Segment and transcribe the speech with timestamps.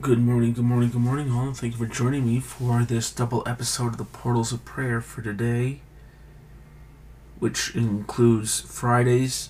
[0.00, 1.52] Good morning, good morning, good morning, all.
[1.52, 5.22] Thank you for joining me for this double episode of the Portals of Prayer for
[5.22, 5.80] today,
[7.40, 9.48] which includes Friday's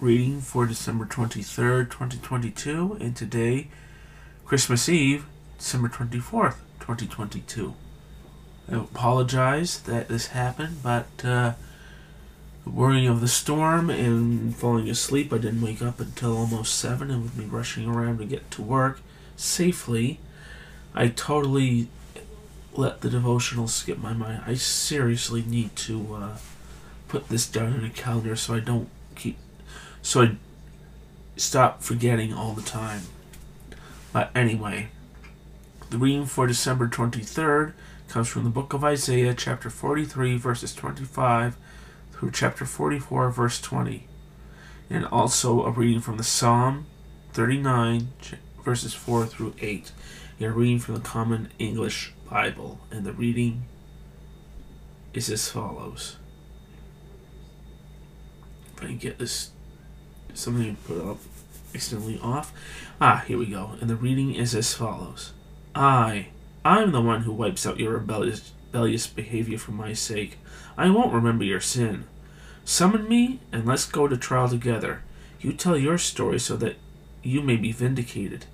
[0.00, 3.68] reading for December 23rd, 2022, and today,
[4.44, 5.26] Christmas Eve,
[5.58, 7.74] December 24th, 2022.
[8.68, 11.52] I apologize that this happened, but uh,
[12.66, 17.22] worrying of the storm and falling asleep, I didn't wake up until almost 7 and
[17.22, 19.00] with me rushing around to get to work
[19.40, 20.20] safely.
[20.94, 21.88] I totally
[22.74, 24.42] let the devotional skip my mind.
[24.46, 26.36] I seriously need to uh,
[27.08, 29.38] put this down in a calendar so I don't keep,
[30.02, 30.36] so I
[31.36, 33.02] stop forgetting all the time.
[34.12, 34.88] But anyway,
[35.90, 37.72] the reading for December 23rd
[38.08, 41.56] comes from the book of Isaiah, chapter 43, verses 25
[42.12, 44.06] through chapter 44, verse 20.
[44.90, 46.86] And also a reading from the Psalm
[47.32, 48.08] 39,
[48.64, 49.92] verses 4 through 8.
[50.38, 53.64] You're reading from the Common English Bible, and the reading
[55.12, 56.16] is as follows.
[58.76, 59.50] If I can get this
[60.34, 61.18] something put up
[61.74, 62.52] accidentally off.
[63.00, 63.72] Ah, here we go.
[63.80, 65.32] And the reading is as follows.
[65.74, 66.28] I,
[66.64, 70.38] I am the one who wipes out your rebellious, rebellious behavior for my sake.
[70.76, 72.04] I won't remember your sin.
[72.64, 75.02] Summon me, and let's go to trial together.
[75.40, 76.76] You tell your story so that
[77.22, 78.46] you may be vindicated.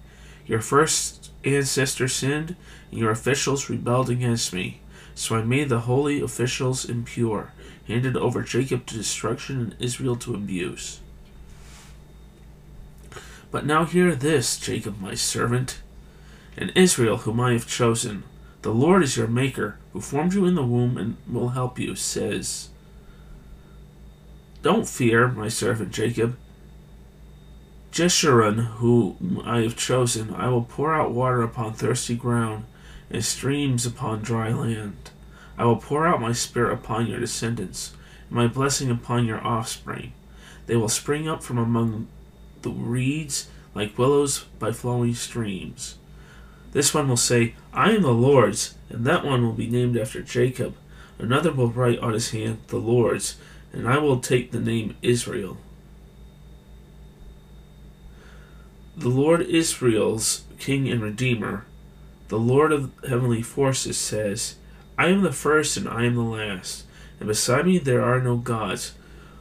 [0.47, 2.57] Your first ancestor sinned,
[2.91, 4.81] and your officials rebelled against me.
[5.15, 7.53] So I made the holy officials impure,
[7.89, 11.01] handed over Jacob to destruction and Israel to abuse.
[13.51, 15.81] But now hear this, Jacob my servant,
[16.57, 18.25] and Israel whom I have chosen.
[18.63, 21.95] The Lord is your maker, who formed you in the womb and will help you,
[21.95, 22.69] says.
[24.63, 26.37] Don't fear, my servant Jacob.
[27.97, 32.67] Jeshurun, whom I have chosen, I will pour out water upon thirsty ground,
[33.09, 35.13] and streams upon dry land.
[35.57, 37.95] I will pour out my spirit upon your descendants,
[38.29, 40.13] and my blessing upon your offspring.
[40.67, 42.09] They will spring up from among
[42.61, 45.97] the reeds like willows by flowing streams.
[46.73, 50.21] This one will say, I am the Lord's, and that one will be named after
[50.21, 50.75] Jacob.
[51.19, 53.37] Another will write on his hand, The Lord's,
[53.73, 55.57] and I will take the name Israel.
[58.99, 61.67] The Lord Israel's King and Redeemer,
[62.29, 64.57] the Lord of heavenly forces, says,
[64.97, 66.87] I am the first and I am the last,
[67.21, 68.95] and beside me there are no gods.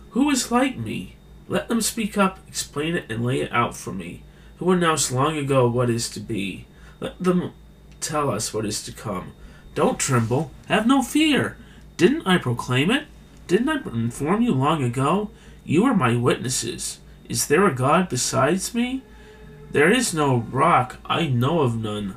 [0.10, 1.16] Who is like me?
[1.48, 4.24] Let them speak up, explain it, and lay it out for me.
[4.58, 6.66] Who announced long ago what is to be?
[7.00, 7.54] Let them
[8.02, 9.32] tell us what is to come.
[9.74, 10.52] Don't tremble.
[10.68, 11.56] Have no fear.
[11.96, 13.06] Didn't I proclaim it?
[13.48, 15.30] Didn't I inform you long ago?
[15.64, 17.00] You are my witnesses.
[17.30, 19.02] Is there a God besides me?
[19.76, 22.16] There is no rock, I know of none.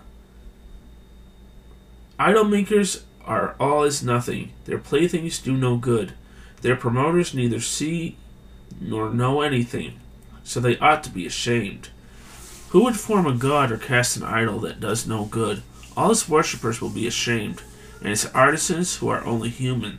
[2.16, 6.12] Idol makers are all as nothing, their playthings do no good.
[6.60, 8.16] Their promoters neither see
[8.80, 9.98] nor know anything,
[10.44, 11.88] so they ought to be ashamed.
[12.69, 15.64] Who would form a god or cast an idol that does no good?
[15.96, 17.62] All his worshippers will be ashamed,
[17.98, 19.98] and his artisans who are only human.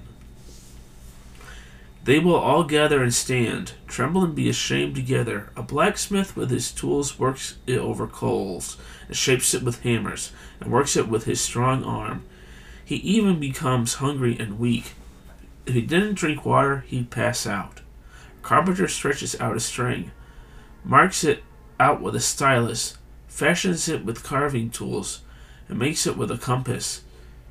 [2.03, 5.49] They will all gather and stand, tremble and be ashamed together.
[5.55, 8.77] A blacksmith with his tools works it over coals,
[9.07, 12.23] and shapes it with hammers, and works it with his strong arm.
[12.85, 14.93] He even becomes hungry and weak.
[15.65, 17.81] If he didn't drink water, he'd pass out.
[18.41, 20.11] A carpenter stretches out a string,
[20.83, 21.43] marks it
[21.79, 25.21] out with a stylus, fashions it with carving tools,
[25.67, 27.03] and makes it with a compass.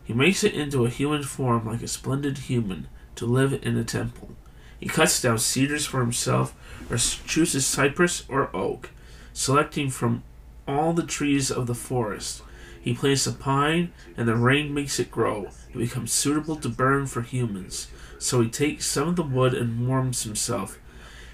[0.05, 2.89] He makes it into a human form like a splendid human
[3.19, 4.31] to live in a temple.
[4.79, 6.55] He cuts down cedars for himself,
[6.89, 8.91] or chooses cypress or oak,
[9.33, 10.23] selecting from
[10.69, 12.43] all the trees of the forest.
[12.81, 15.49] He plants a pine, and the rain makes it grow.
[15.75, 17.89] It becomes suitable to burn for humans.
[18.21, 20.79] So he takes some of the wood and warms himself.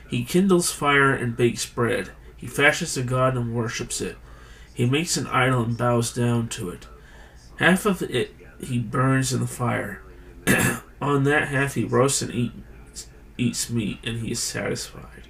[0.09, 2.11] He kindles fire and bakes bread.
[2.37, 4.17] He fashions a god and worships it.
[4.73, 6.87] He makes an idol and bows down to it.
[7.57, 10.03] Half of it he burns in the fire.
[11.05, 15.29] On that half he roasts and eats eats meat and he is satisfied.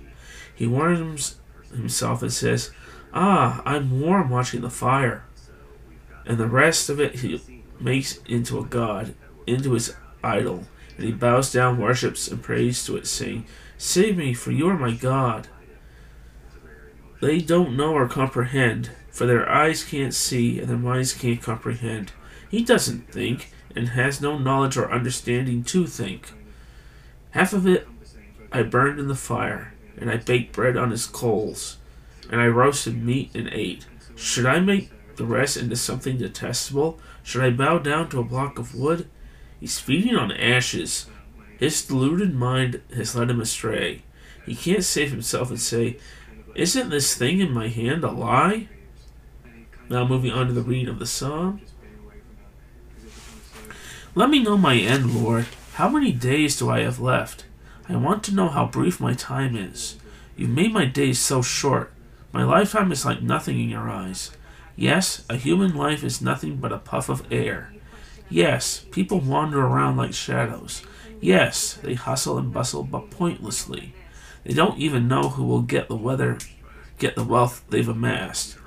[0.55, 1.41] He warms
[1.75, 2.71] himself and says,
[3.13, 5.25] Ah, I'm warm watching the fire.
[6.25, 7.41] And the rest of it he
[7.81, 9.15] makes into a god,
[9.49, 10.65] into his idol,
[10.97, 14.79] and he bows down, worships, and prays to it, saying, Save me, for you are
[14.79, 15.49] my God.
[17.21, 22.13] They don't know or comprehend, for their eyes can't see, and their minds can't comprehend.
[22.49, 26.33] He doesn't think, and has no knowledge or understanding to think.
[27.31, 27.89] Half of it
[28.53, 31.79] I burned in the fire, and I baked bread on his coals,
[32.31, 33.87] and I roasted meat and ate.
[34.15, 37.01] Should I make the rest into something detestable?
[37.23, 39.09] Should I bow down to a block of wood?
[39.59, 41.07] He's feeding on ashes.
[41.59, 44.03] His deluded mind has led him astray.
[44.47, 45.99] He can't save himself and say,
[46.55, 48.69] Isn't this thing in my hand a lie?
[49.89, 51.61] Now moving on to the reading of the psalm.
[54.17, 55.47] Let me know my end, Lord.
[55.73, 57.47] How many days do I have left?
[57.89, 59.97] I want to know how brief my time is.
[60.37, 61.93] You've made my days so short.
[62.33, 64.31] My lifetime is like nothing in your eyes.
[64.77, 67.75] Yes, a human life is nothing but a puff of air.
[68.31, 70.83] Yes, people wander around like shadows.
[71.21, 73.95] Yes, they hustle and bustle, but pointlessly.
[74.45, 76.39] They don't even know who will get the weather,
[77.01, 78.59] get the wealth they've amassed.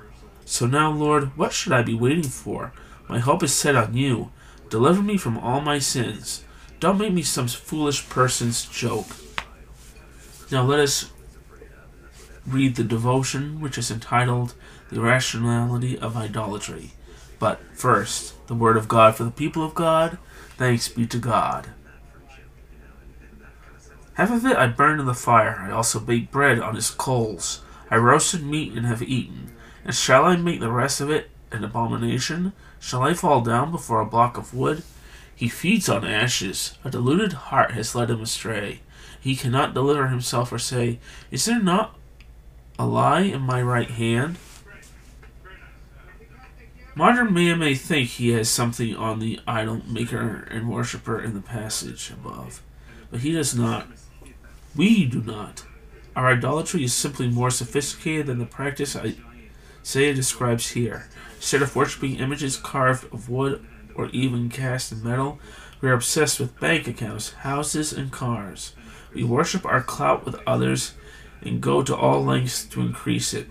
[0.44, 2.74] So now, Lord, what should I be waiting for?
[3.08, 4.30] My hope is set on you.
[4.70, 6.44] Deliver me from all my sins.
[6.80, 9.06] Don't make me some foolish person's joke.
[10.50, 11.10] Now let us
[12.46, 14.54] read the devotion, which is entitled
[14.90, 16.92] The Irrationality of Idolatry.
[17.38, 20.18] But first, the Word of God for the people of God.
[20.56, 21.68] Thanks be to God.
[24.14, 25.58] Half of it I burned in the fire.
[25.60, 27.62] I also baked bread on its coals.
[27.90, 29.54] I roasted meat and have eaten.
[29.84, 32.52] And shall I make the rest of it an abomination?
[32.80, 34.82] Shall I fall down before a block of wood?
[35.34, 36.76] He feeds on ashes.
[36.84, 38.80] A deluded heart has led him astray.
[39.20, 40.98] He cannot deliver himself or say,
[41.30, 41.96] Is there not
[42.78, 44.36] a lie in my right hand?
[46.94, 51.40] Modern man may think he has something on the idol maker and worshipper in the
[51.40, 52.60] passage above,
[53.10, 53.86] but he does not.
[54.74, 55.64] We do not.
[56.16, 58.96] Our idolatry is simply more sophisticated than the practice
[59.80, 61.08] Isaiah describes here.
[61.36, 63.64] Instead of worshipping images carved of wood
[63.94, 65.38] or even cast in metal,
[65.80, 68.74] we are obsessed with bank accounts, houses, and cars.
[69.14, 70.94] We worship our clout with others
[71.40, 73.46] and go to all lengths to increase it.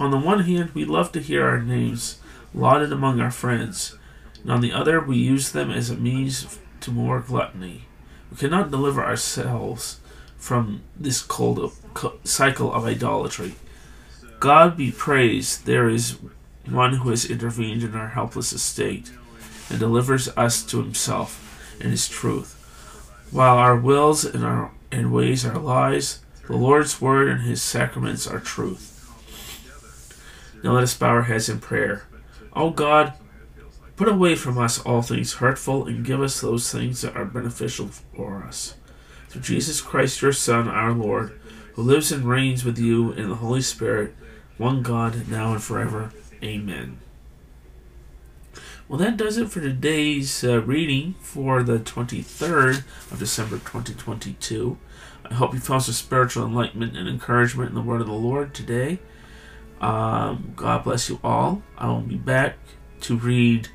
[0.00, 2.18] On the one hand, we love to hear our names
[2.54, 3.96] lauded among our friends,
[4.42, 7.86] and on the other, we use them as a means to more gluttony.
[8.30, 10.00] We cannot deliver ourselves
[10.36, 11.72] from this cold
[12.24, 13.54] cycle of idolatry.
[14.40, 16.18] God be praised, there is
[16.66, 19.10] one who has intervened in our helpless estate
[19.68, 22.54] and delivers us to himself and his truth.
[23.30, 28.26] While our wills and our and ways are lies, the Lord's word and his sacraments
[28.26, 28.94] are truth.
[30.62, 32.06] Now let us bow our heads in prayer.
[32.54, 33.12] O God,
[33.96, 37.88] put away from us all things hurtful and give us those things that are beneficial
[37.88, 38.74] for us.
[39.28, 41.38] Through Jesus Christ, your Son, our Lord,
[41.78, 44.12] who lives and reigns with you in the Holy Spirit,
[44.56, 46.10] one God, now and forever.
[46.42, 46.98] Amen.
[48.88, 52.78] Well, that does it for today's uh, reading for the 23rd
[53.12, 54.76] of December 2022.
[55.30, 58.54] I hope you found some spiritual enlightenment and encouragement in the word of the Lord
[58.54, 58.98] today.
[59.80, 61.62] Um, God bless you all.
[61.76, 62.56] I will be back
[63.02, 63.68] to read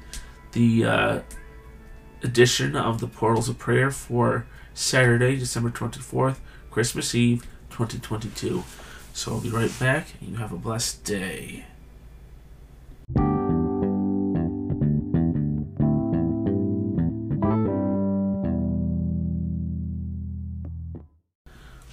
[0.51, 1.19] the uh,
[2.21, 6.39] edition of the Portals of Prayer for Saturday, December 24th,
[6.69, 8.63] Christmas Eve 2022.
[9.13, 11.65] So I'll be right back, you have a blessed day.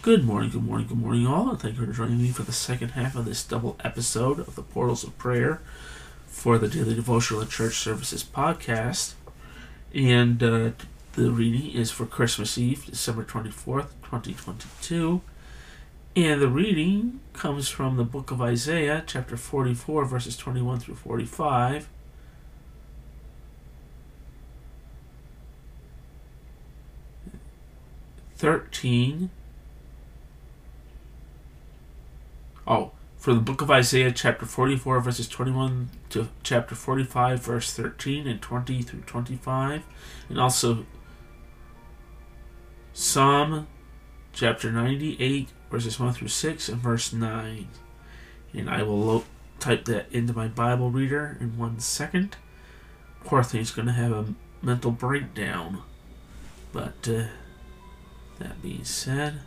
[0.03, 2.53] Good morning, good morning, good morning, all, and thank you for joining me for the
[2.53, 5.61] second half of this double episode of the Portals of Prayer
[6.26, 9.14] for the Daily Devotional and Church Services podcast.
[9.95, 10.71] And uh,
[11.12, 15.23] the reading is for Christmas Eve, December 24th, 2022.
[16.17, 21.88] And the reading comes from the book of Isaiah, chapter 44, verses 21 through 45.
[28.35, 29.31] Thirteen.
[32.67, 38.26] Oh, for the book of Isaiah, chapter 44, verses 21 to chapter 45, verse 13
[38.26, 39.83] and 20 through 25.
[40.29, 40.87] And also
[42.95, 43.67] Psalm
[44.33, 47.69] chapter 98, verses 1 through 6 and verse 9.
[48.53, 49.25] And I will lo-
[49.59, 52.37] type that into my Bible reader in one second.
[53.25, 55.83] Poor thing's going to have a mental breakdown.
[56.73, 57.25] But uh,
[58.39, 59.41] that being said,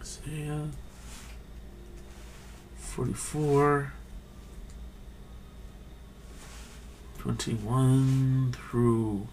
[0.00, 0.68] Isaiah
[2.78, 3.92] 44,
[7.18, 9.26] 21 through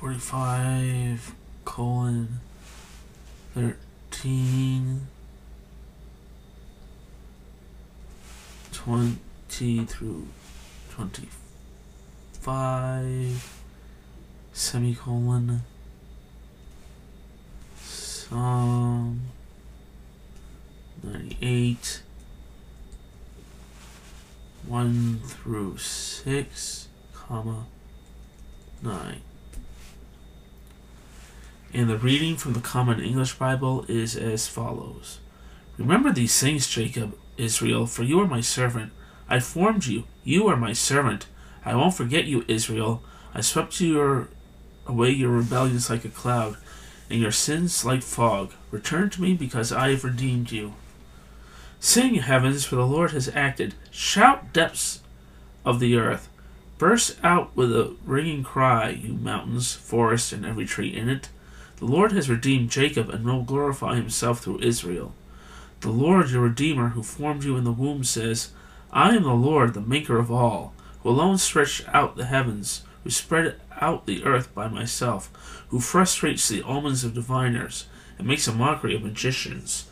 [0.00, 2.40] 45 colon
[3.54, 5.06] 13
[8.72, 10.26] 20 through
[10.90, 13.62] 25
[14.52, 15.62] semicolon
[18.28, 19.22] 7 Psalm
[21.02, 22.02] 98,
[24.66, 27.64] 1 through 6, comma,
[28.82, 29.22] 9.
[31.74, 35.18] And the reading from the Common English Bible is as follows
[35.76, 38.92] Remember these things, Jacob, Israel, for you are my servant.
[39.28, 40.04] I formed you.
[40.24, 41.26] You are my servant.
[41.64, 43.02] I won't forget you, Israel.
[43.34, 44.28] I swept your,
[44.86, 46.56] away your rebellions like a cloud,
[47.10, 48.52] and your sins like fog.
[48.70, 50.74] Return to me because I have redeemed you.
[51.78, 53.74] Sing, heavens, for the Lord has acted.
[53.90, 55.02] Shout, depths
[55.64, 56.28] of the earth.
[56.78, 61.28] Burst out with a ringing cry, you mountains, forests, and every tree in it.
[61.78, 65.14] The Lord has redeemed Jacob and will glorify himself through Israel.
[65.80, 68.50] The Lord, your Redeemer, who formed you in the womb, says,
[68.92, 73.10] I am the Lord, the Maker of all, who alone stretched out the heavens, who
[73.10, 75.30] spread out the earth by myself,
[75.68, 77.86] who frustrates the omens of diviners,
[78.18, 79.86] and makes a mockery of magicians,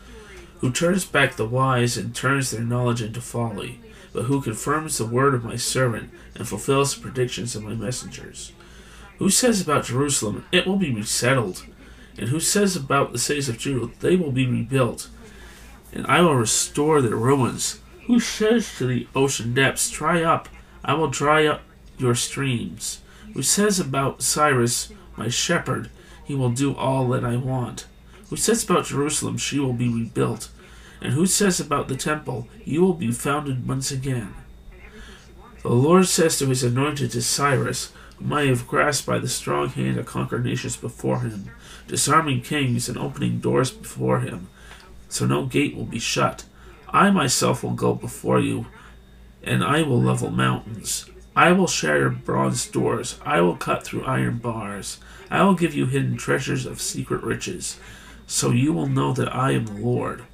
[0.59, 3.79] who turns back the wise and turns their knowledge into folly,
[4.13, 8.51] but who confirms the word of my servant and fulfills the predictions of my messengers.
[9.19, 11.65] Who says about Jerusalem, It will be resettled,
[12.19, 15.09] and who says about the cities of Judah, They will be rebuilt,
[15.93, 17.81] and I will restore their ruins.
[18.07, 20.49] Who says to the ocean depths, Dry up,
[20.85, 21.63] I will dry up
[21.99, 23.01] your streams?
[23.35, 25.91] Who says about Cyrus, my shepherd,
[26.25, 27.87] He will do all that I want?
[28.31, 30.51] Who says about Jerusalem, She will be rebuilt?
[31.01, 34.35] And who says about the temple, You will be founded once again?
[35.63, 39.69] The Lord says to his anointed, to Cyrus, whom I have grasped by the strong
[39.71, 41.51] hand to conquer nations before him,
[41.87, 44.49] disarming kings and opening doors before him,
[45.09, 46.45] so no gate will be shut.
[46.89, 48.67] I myself will go before you,
[49.43, 51.09] and I will level mountains.
[51.35, 53.19] I will shatter bronze doors.
[53.25, 54.99] I will cut through iron bars.
[55.31, 57.79] I will give you hidden treasures of secret riches,
[58.27, 60.25] so you will know that I am the Lord,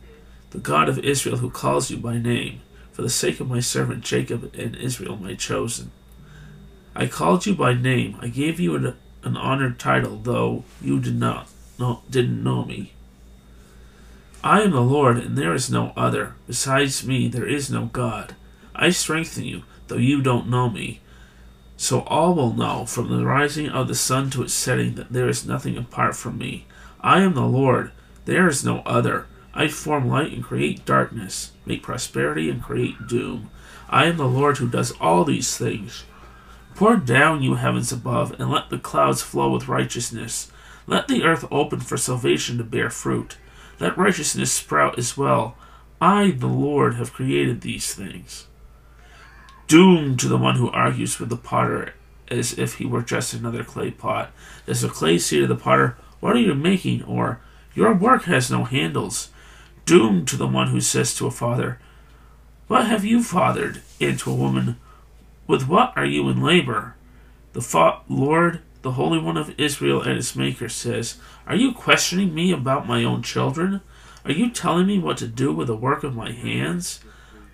[0.50, 2.61] the God of Israel, who calls you by name,
[2.92, 5.90] for the sake of my servant Jacob and Israel, my chosen.
[6.94, 8.18] I called you by name.
[8.21, 11.49] I gave you an, an honored title, though you did not
[11.79, 12.93] know, didn't know me.
[14.45, 16.35] I am the Lord, and there is no other.
[16.47, 18.35] Besides me, there is no God.
[18.75, 21.00] I strengthen you, though you don't know me.
[21.76, 25.29] So all will know, from the rising of the sun to its setting, that there
[25.29, 26.67] is nothing apart from me.
[27.00, 27.93] I am the Lord,
[28.25, 29.26] there is no other.
[29.55, 33.50] I form light and create darkness, make prosperity and create doom.
[33.88, 36.05] I am the Lord who does all these things.
[36.75, 40.50] Pour down, you heavens above, and let the clouds flow with righteousness.
[40.87, 43.37] Let the earth open for salvation to bear fruit.
[43.79, 45.57] Let righteousness sprout as well.
[46.00, 48.47] I, the Lord, have created these things.
[49.69, 51.95] Doom to the one who argues with the potter
[52.29, 54.33] as if he were just another clay pot.
[54.67, 57.02] Does the clay say to the potter, What are you making?
[57.05, 57.41] Or,
[57.75, 59.31] Your work has no handles.
[59.85, 61.79] Doom to the one who says to a father,
[62.67, 63.83] What have you fathered?
[64.00, 64.76] And to a woman,
[65.46, 66.96] With what are you in labor?
[67.52, 72.52] The Lord the Holy One of Israel and its Maker says, Are you questioning me
[72.52, 73.80] about my own children?
[74.25, 77.00] Are you telling me what to do with the work of my hands?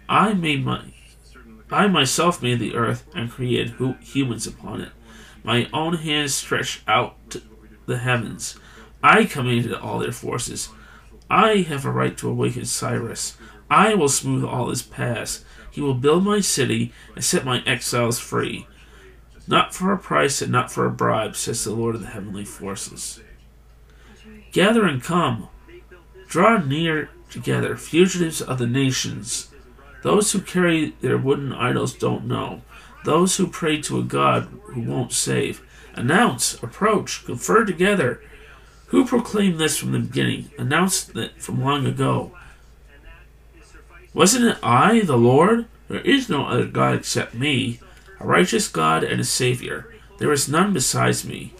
[0.08, 0.92] I made my
[1.70, 4.92] I myself made the earth and created humans upon it.
[5.44, 7.42] My own hands stretched out to
[7.86, 8.58] the heavens.
[9.02, 10.70] I commanded all their forces.
[11.30, 13.36] I have a right to awaken Cyrus.
[13.70, 15.44] I will smooth all his paths.
[15.70, 18.66] He will build my city and set my exiles free.
[19.46, 22.44] Not for a price and not for a bribe, says the Lord of the heavenly
[22.44, 23.20] forces.
[24.52, 25.48] Gather and come.
[26.28, 29.48] Draw near together, fugitives of the nations.
[30.02, 32.62] Those who carry their wooden idols don't know.
[33.04, 35.62] Those who pray to a God who won't save.
[35.94, 38.20] Announce, approach, confer together.
[38.86, 40.50] Who proclaimed this from the beginning?
[40.58, 42.32] Announced it from long ago.
[44.14, 45.66] Wasn't it I, the Lord?
[45.88, 47.80] There is no other God except me
[48.20, 49.92] a righteous God and a Savior.
[50.18, 51.54] There is none besides me.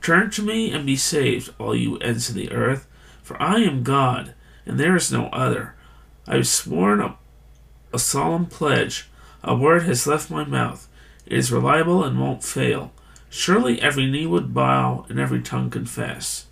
[0.00, 2.86] Turn to me and be saved, all you ends of the earth,
[3.22, 4.34] for I am God,
[4.66, 5.74] and there is no other.
[6.26, 7.16] I have sworn a,
[7.92, 9.08] a solemn pledge.
[9.42, 10.88] A word has left my mouth.
[11.26, 12.92] It is reliable and won't fail.
[13.28, 16.46] Surely every knee would bow and every tongue confess.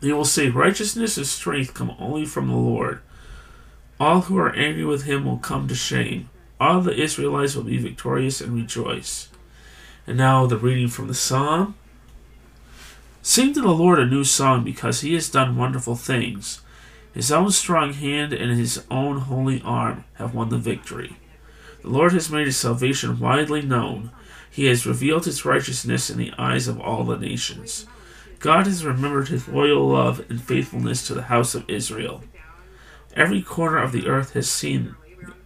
[0.00, 3.00] They will say, Righteousness and strength come only from the Lord.
[4.02, 6.28] All who are angry with him will come to shame
[6.62, 9.28] all the Israelites will be victorious and rejoice.
[10.06, 11.74] And now the reading from the Psalm.
[13.20, 16.60] Sing to the Lord a new song because he has done wonderful things.
[17.14, 21.16] His own strong hand and his own holy arm have won the victory.
[21.82, 24.12] The Lord has made his salvation widely known.
[24.48, 27.86] He has revealed his righteousness in the eyes of all the nations.
[28.38, 32.22] God has remembered his loyal love and faithfulness to the house of Israel.
[33.14, 34.94] Every corner of the earth has seen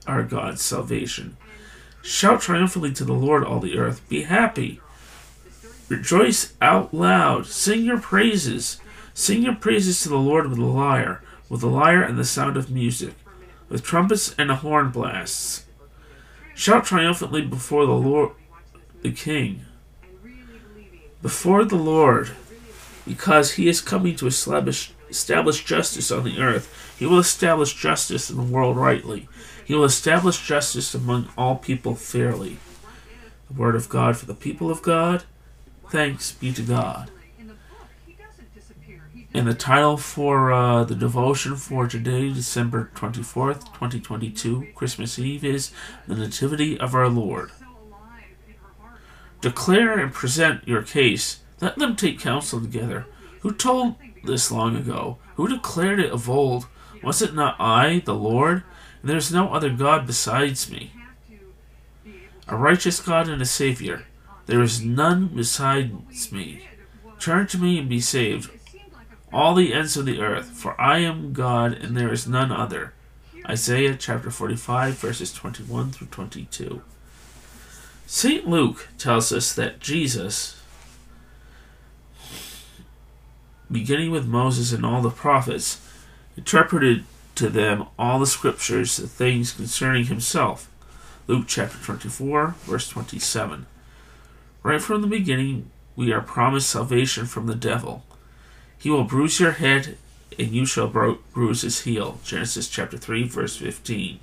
[0.07, 1.37] our God's salvation.
[2.03, 4.09] Shout triumphantly to the Lord, all the earth.
[4.09, 4.81] Be happy.
[5.89, 7.47] Rejoice out loud.
[7.47, 8.79] Sing your praises.
[9.15, 12.57] Sing your praises to the Lord with a lyre, with a lyre and the sound
[12.57, 13.15] of music,
[13.69, 15.65] with trumpets and horn blasts.
[16.55, 18.33] Shout triumphantly before the Lord,
[19.03, 19.63] the King.
[21.23, 22.31] Before the Lord,
[23.07, 26.95] because he is coming to establish, establish justice on the earth.
[26.99, 29.29] He will establish justice in the world rightly.
[29.65, 32.59] He will establish justice among all people fairly.
[33.49, 35.25] The word of God for the people of God.
[35.91, 37.11] Thanks be to God.
[39.35, 45.73] And the title for uh, the devotion for today, December 24th, 2022, Christmas Eve, is
[46.07, 47.51] The Nativity of Our Lord.
[49.43, 51.41] Declare and present your case.
[51.61, 53.07] Let them take counsel together.
[53.41, 55.19] Who told this long ago?
[55.37, 56.67] Who declared it of old?
[57.03, 58.63] Was it not I, the Lord?
[59.01, 60.93] And there is no other God besides me.
[62.49, 64.07] A righteous God and a Savior.
[64.47, 66.69] There is none besides me.
[67.19, 68.51] Turn to me and be saved,
[69.33, 72.93] all the ends of the earth, for I am God and there is none other.
[73.49, 76.83] Isaiah chapter 45, verses 21 through 22.
[78.07, 78.47] St.
[78.47, 80.56] Luke tells us that Jesus,
[83.71, 85.81] beginning with Moses and all the prophets,
[86.37, 87.05] interpreted
[87.37, 90.71] to them all the scriptures, the things concerning himself.
[91.27, 93.67] Luke chapter 24, verse 27.
[94.63, 98.05] Right from the beginning, we are promised salvation from the devil.
[98.79, 99.97] He will bruise your head,
[100.39, 102.21] and you shall bru- bruise his heel.
[102.25, 104.21] Genesis chapter 3, verse 15.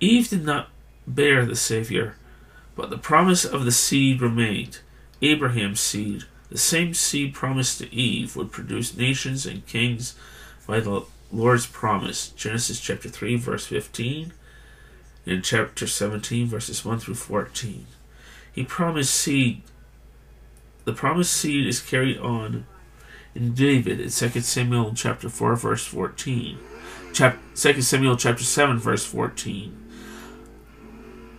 [0.00, 0.68] Eve did not
[1.06, 2.16] bear the Savior,
[2.76, 4.80] but the promise of the seed remained.
[5.22, 10.14] Abraham's seed, the same seed promised to Eve, would produce nations and kings
[10.66, 12.28] by the Lord's promise.
[12.28, 14.32] Genesis chapter 3, verse 15,
[15.26, 17.86] and chapter 17, verses 1 through 14.
[18.52, 19.62] He promised seed.
[20.84, 22.66] The promised seed is carried on
[23.34, 26.58] in David in 2 Samuel chapter 4 verse 14.
[27.12, 29.76] Chap- 2 Samuel chapter 7 verse 14.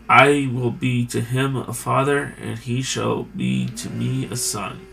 [0.08, 4.88] I will be to him a father, and he shall be to me a son.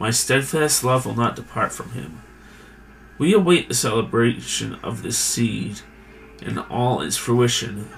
[0.00, 2.22] My steadfast love will not depart from him.
[3.18, 5.82] We await the celebration of this seed
[6.40, 7.90] and all its fruition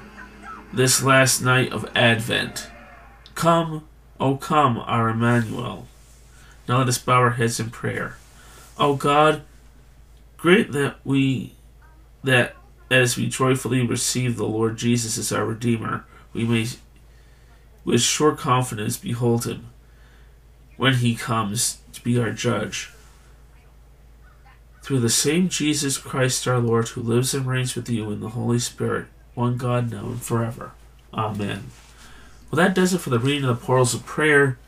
[0.73, 2.69] this last night of Advent.
[3.37, 3.87] Come,
[4.19, 5.87] O come, our Emmanuel.
[6.69, 8.17] Now let us bow our heads in prayer.
[8.79, 9.43] O God,
[10.37, 11.55] grant that we
[12.25, 12.57] that
[12.91, 16.67] as we joyfully receive the Lord Jesus as our Redeemer, we may
[17.85, 19.67] with sure confidence behold him
[20.77, 22.91] when he comes to be our judge.
[24.83, 28.31] Through the same Jesus Christ our Lord, who lives and reigns with you in the
[28.31, 30.73] Holy Spirit, one God now and forever.
[31.15, 31.71] Amen.
[32.51, 34.59] Well, that does it for the reading of the portals of prayer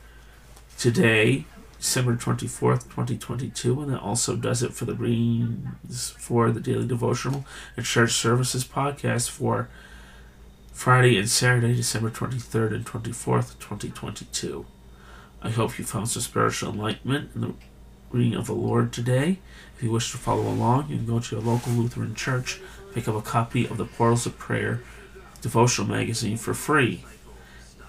[0.79, 1.45] today,
[1.79, 7.45] December 24th, 2022, and that also does it for the readings for the Daily Devotional
[7.77, 9.69] and Church Services podcast for
[10.73, 14.65] Friday and Saturday, December 23rd and 24th, 2022.
[15.45, 17.55] I hope you found some spiritual enlightenment in the
[18.11, 19.39] reading of the Lord today.
[19.77, 22.61] If you wish to follow along, you can go to your local Lutheran church,
[22.93, 24.83] pick up a copy of the Portals of Prayer
[25.43, 27.05] devotional magazine for free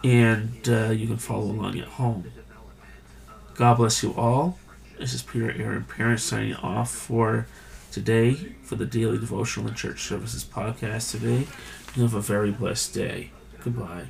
[0.06, 2.32] and uh, you can follow along at home.
[3.56, 4.60] God bless you all.
[5.00, 7.48] This is Peter Aaron Parent signing off for
[7.92, 11.48] today for the Daily Devotional and Church Services podcast today.
[11.96, 13.32] You have a very blessed day.
[13.64, 14.08] Goodbye.